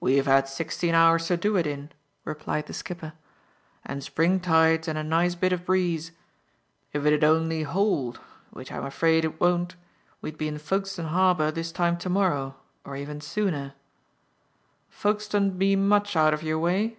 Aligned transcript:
"We've 0.00 0.26
had 0.26 0.48
sixteen 0.48 0.96
hours 0.96 1.28
to 1.28 1.36
do 1.36 1.56
it 1.56 1.64
in," 1.64 1.90
replied 2.24 2.66
the 2.66 2.72
skipper, 2.74 3.12
"and 3.86 4.02
spring 4.02 4.40
tides 4.40 4.88
and 4.88 4.98
a 4.98 5.04
nice 5.04 5.36
bit 5.36 5.52
of 5.52 5.64
breeze. 5.64 6.10
If 6.92 7.06
it 7.06 7.12
'ud 7.14 7.22
only 7.22 7.62
hold 7.62 8.18
which 8.50 8.72
I'm 8.72 8.84
afraid 8.84 9.24
it 9.24 9.38
won't 9.40 9.76
we'd 10.20 10.36
be 10.38 10.48
in 10.48 10.58
Folkestone 10.58 11.06
Harbour 11.06 11.52
this 11.52 11.70
time 11.70 11.96
to 11.98 12.08
morrow, 12.08 12.56
or 12.84 12.96
even 12.96 13.20
sooner. 13.20 13.74
Folkestone 14.88 15.50
be 15.56 15.76
much 15.76 16.16
out 16.16 16.34
of 16.34 16.42
your 16.42 16.58
way?" 16.58 16.98